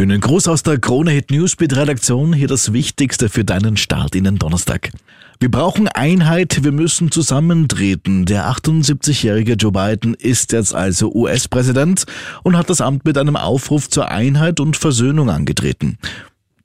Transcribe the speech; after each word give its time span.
Schönen 0.00 0.22
Gruß 0.22 0.48
aus 0.48 0.62
der 0.62 0.78
Krone 0.78 1.10
Hit 1.10 1.30
Newsbeat 1.30 1.76
Redaktion. 1.76 2.32
Hier 2.32 2.48
das 2.48 2.72
Wichtigste 2.72 3.28
für 3.28 3.44
deinen 3.44 3.76
Start 3.76 4.14
in 4.14 4.24
den 4.24 4.38
Donnerstag. 4.38 4.92
Wir 5.40 5.50
brauchen 5.50 5.88
Einheit, 5.88 6.64
wir 6.64 6.72
müssen 6.72 7.10
zusammentreten. 7.10 8.24
Der 8.24 8.50
78-jährige 8.50 9.56
Joe 9.56 9.72
Biden 9.72 10.14
ist 10.14 10.52
jetzt 10.52 10.74
also 10.74 11.12
US-Präsident 11.14 12.06
und 12.42 12.56
hat 12.56 12.70
das 12.70 12.80
Amt 12.80 13.04
mit 13.04 13.18
einem 13.18 13.36
Aufruf 13.36 13.90
zur 13.90 14.10
Einheit 14.10 14.58
und 14.58 14.78
Versöhnung 14.78 15.28
angetreten 15.28 15.98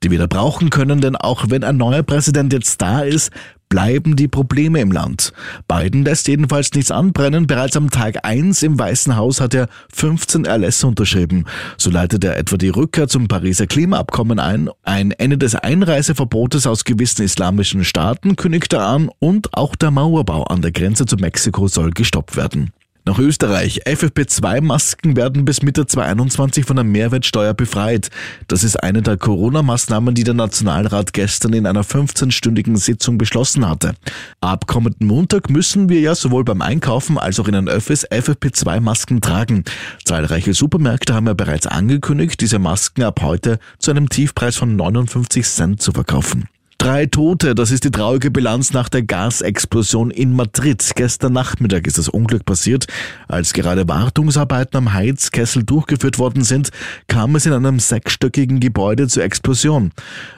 die 0.02 0.10
wir 0.10 0.18
da 0.18 0.26
brauchen 0.26 0.70
können, 0.70 1.00
denn 1.00 1.16
auch 1.16 1.46
wenn 1.48 1.64
ein 1.64 1.76
neuer 1.76 2.02
Präsident 2.02 2.52
jetzt 2.52 2.80
da 2.80 3.00
ist, 3.00 3.30
bleiben 3.68 4.16
die 4.16 4.28
Probleme 4.28 4.80
im 4.80 4.92
Land. 4.92 5.32
Biden 5.68 6.04
lässt 6.04 6.28
jedenfalls 6.28 6.72
nichts 6.72 6.90
anbrennen. 6.90 7.46
Bereits 7.46 7.76
am 7.76 7.90
Tag 7.90 8.24
1 8.24 8.62
im 8.62 8.78
Weißen 8.78 9.16
Haus 9.16 9.40
hat 9.40 9.54
er 9.54 9.68
15 9.92 10.44
Erlässe 10.44 10.86
unterschrieben. 10.86 11.44
So 11.76 11.90
leitet 11.90 12.24
er 12.24 12.36
etwa 12.36 12.56
die 12.56 12.68
Rückkehr 12.68 13.08
zum 13.08 13.28
Pariser 13.28 13.66
Klimaabkommen 13.66 14.38
ein, 14.38 14.70
ein 14.82 15.10
Ende 15.12 15.38
des 15.38 15.54
Einreiseverbotes 15.54 16.66
aus 16.66 16.84
gewissen 16.84 17.22
islamischen 17.22 17.84
Staaten 17.84 18.36
kündigt 18.36 18.72
er 18.72 18.86
an 18.86 19.10
und 19.18 19.54
auch 19.54 19.76
der 19.76 19.90
Mauerbau 19.90 20.44
an 20.44 20.62
der 20.62 20.72
Grenze 20.72 21.06
zu 21.06 21.16
Mexiko 21.16 21.68
soll 21.68 21.90
gestoppt 21.90 22.36
werden. 22.36 22.72
Nach 23.08 23.20
Österreich. 23.20 23.82
FFP2-Masken 23.86 25.14
werden 25.14 25.44
bis 25.44 25.62
Mitte 25.62 25.86
2021 25.86 26.64
von 26.64 26.74
der 26.74 26.84
Mehrwertsteuer 26.84 27.54
befreit. 27.54 28.10
Das 28.48 28.64
ist 28.64 28.82
eine 28.82 29.00
der 29.00 29.16
Corona-Maßnahmen, 29.16 30.16
die 30.16 30.24
der 30.24 30.34
Nationalrat 30.34 31.12
gestern 31.12 31.52
in 31.52 31.66
einer 31.66 31.84
15-stündigen 31.84 32.76
Sitzung 32.76 33.16
beschlossen 33.16 33.68
hatte. 33.68 33.94
Ab 34.40 34.66
kommenden 34.66 35.06
Montag 35.06 35.50
müssen 35.50 35.88
wir 35.88 36.00
ja 36.00 36.16
sowohl 36.16 36.42
beim 36.42 36.62
Einkaufen 36.62 37.16
als 37.16 37.38
auch 37.38 37.46
in 37.46 37.54
den 37.54 37.68
Öffis 37.68 38.04
FFP2-Masken 38.10 39.20
tragen. 39.20 39.62
Zahlreiche 40.04 40.52
Supermärkte 40.52 41.14
haben 41.14 41.28
ja 41.28 41.34
bereits 41.34 41.68
angekündigt, 41.68 42.40
diese 42.40 42.58
Masken 42.58 43.04
ab 43.04 43.22
heute 43.22 43.60
zu 43.78 43.92
einem 43.92 44.08
Tiefpreis 44.08 44.56
von 44.56 44.74
59 44.74 45.46
Cent 45.46 45.80
zu 45.80 45.92
verkaufen. 45.92 46.48
Drei 46.78 47.06
Tote, 47.06 47.54
das 47.54 47.70
ist 47.70 47.84
die 47.84 47.90
traurige 47.90 48.30
Bilanz 48.30 48.72
nach 48.72 48.88
der 48.88 49.02
Gasexplosion 49.02 50.10
in 50.10 50.32
Madrid. 50.32 50.92
Gestern 50.94 51.32
Nachmittag 51.32 51.86
ist 51.86 51.98
das 51.98 52.08
Unglück 52.08 52.44
passiert. 52.44 52.86
Als 53.28 53.54
gerade 53.54 53.88
Wartungsarbeiten 53.88 54.76
am 54.76 54.92
Heizkessel 54.92 55.64
durchgeführt 55.64 56.18
worden 56.18 56.44
sind, 56.44 56.70
kam 57.08 57.34
es 57.34 57.46
in 57.46 57.54
einem 57.54 57.80
sechsstöckigen 57.80 58.60
Gebäude 58.60 59.08
zur 59.08 59.24
Explosion. 59.24 59.92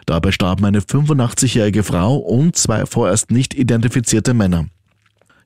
Dabei 0.06 0.30
starben 0.32 0.64
eine 0.64 0.80
85-jährige 0.80 1.82
Frau 1.82 2.16
und 2.16 2.56
zwei 2.56 2.86
vorerst 2.86 3.30
nicht 3.30 3.54
identifizierte 3.54 4.32
Männer. 4.32 4.66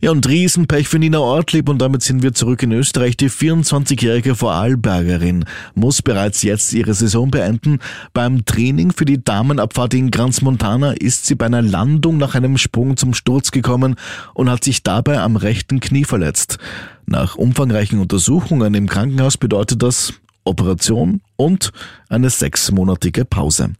Ja, 0.04 0.10
und 0.10 0.28
Riesenpech 0.28 0.88
für 0.88 0.98
Nina 0.98 1.20
Ortlieb 1.20 1.68
und 1.68 1.78
damit 1.78 2.02
sind 2.02 2.24
wir 2.24 2.34
zurück 2.34 2.64
in 2.64 2.72
Österreich. 2.72 3.16
Die 3.16 3.30
24-jährige 3.30 4.34
Vorarlbergerin 4.34 5.44
muss 5.76 6.02
bereits 6.02 6.42
jetzt 6.42 6.72
ihre 6.72 6.92
Saison 6.92 7.30
beenden. 7.30 7.78
Beim 8.12 8.44
Training 8.44 8.90
für 8.90 9.04
die 9.04 9.22
Damenabfahrt 9.22 9.94
in 9.94 10.10
Grans 10.10 10.42
Montana 10.42 10.90
ist 10.90 11.26
sie 11.26 11.36
bei 11.36 11.46
einer 11.46 11.62
Landung 11.62 12.16
nach 12.16 12.34
einem 12.34 12.58
Sprung 12.58 12.96
zum 12.96 13.14
Sturz 13.14 13.52
gekommen 13.52 13.94
und 14.34 14.50
hat 14.50 14.64
sich 14.64 14.82
dabei 14.82 15.20
am 15.20 15.36
rechten 15.36 15.78
Knie 15.78 16.02
verletzt. 16.02 16.58
Nach 17.06 17.36
umfangreichen 17.36 18.00
Untersuchungen 18.00 18.74
im 18.74 18.88
Krankenhaus 18.88 19.36
bedeutet 19.36 19.84
das 19.84 20.14
Operation 20.42 21.20
und 21.36 21.70
eine 22.08 22.28
sechsmonatige 22.28 23.24
Pause. 23.24 23.74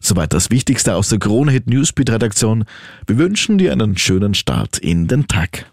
Soweit 0.00 0.32
das 0.32 0.50
Wichtigste 0.50 0.96
aus 0.96 1.10
der 1.10 1.18
Krone 1.18 1.52
Hit 1.52 1.66
Newsbeat 1.68 2.10
Redaktion. 2.10 2.64
Wir 3.06 3.18
wünschen 3.18 3.58
dir 3.58 3.72
einen 3.72 3.96
schönen 3.96 4.34
Start 4.34 4.78
in 4.78 5.06
den 5.06 5.28
Tag. 5.28 5.70